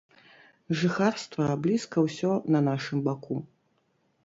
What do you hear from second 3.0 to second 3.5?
баку.